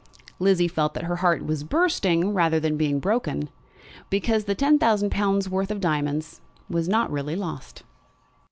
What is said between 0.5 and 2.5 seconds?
felt that her heart was bursting